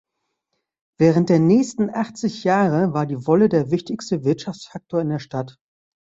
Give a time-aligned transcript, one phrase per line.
[0.97, 5.59] Während der nächsten achtzig Jahre war die Wolle der wichtigste Wirtschaftsfaktor in der Stadt.